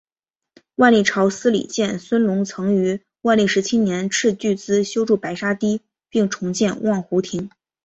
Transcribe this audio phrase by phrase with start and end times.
[0.77, 7.51] 万历朝司礼监孙隆曾于万历十七年斥巨资修筑白沙堤并重建望湖亭。